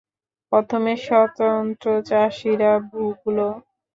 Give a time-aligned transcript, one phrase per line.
[0.51, 3.47] প্রথমে স্বতন্ত্র চাষীরা ভুগলো।